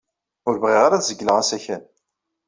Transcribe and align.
Ur 0.47 0.55
bɣiɣ 0.61 0.81
ara 0.85 0.95
ad 0.97 1.03
zegleɣ 1.07 1.37
asakal. 1.41 1.83